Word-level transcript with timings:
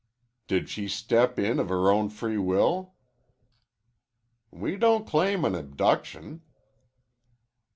"Did 0.47 0.67
she 0.67 0.87
step 0.87 1.37
in 1.37 1.59
of 1.59 1.69
her 1.69 1.91
own 1.91 2.09
free 2.09 2.39
will?" 2.39 2.95
"We 4.49 4.75
don't 4.75 5.05
claim 5.05 5.45
an 5.45 5.53
abduction." 5.53 6.41